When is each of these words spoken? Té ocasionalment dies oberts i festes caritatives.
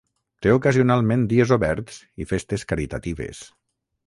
Té 0.45 0.53
ocasionalment 0.59 1.27
dies 1.33 1.53
oberts 1.57 2.01
i 2.25 2.29
festes 2.33 2.67
caritatives. 2.73 3.45